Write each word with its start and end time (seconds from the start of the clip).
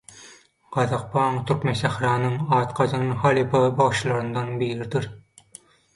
Gazak 0.75 1.03
paň 1.15 1.35
Türkmensähranyň 1.51 2.39
at 2.61 2.73
gazanan 2.81 3.13
halypa 3.27 3.61
bagşylaryndan 3.83 4.51
biridir 4.63 5.11